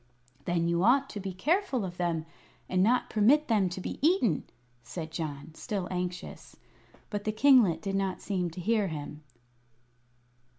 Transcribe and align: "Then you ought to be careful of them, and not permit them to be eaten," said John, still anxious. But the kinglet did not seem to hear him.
"Then 0.45 0.67
you 0.67 0.83
ought 0.83 1.11
to 1.11 1.19
be 1.19 1.31
careful 1.31 1.85
of 1.85 1.97
them, 1.97 2.25
and 2.67 2.81
not 2.81 3.11
permit 3.11 3.47
them 3.47 3.69
to 3.69 3.79
be 3.79 3.99
eaten," 4.01 4.45
said 4.81 5.11
John, 5.11 5.53
still 5.53 5.87
anxious. 5.91 6.55
But 7.11 7.23
the 7.23 7.31
kinglet 7.31 7.83
did 7.83 7.93
not 7.95 8.19
seem 8.19 8.49
to 8.49 8.59
hear 8.61 8.87
him. 8.87 9.21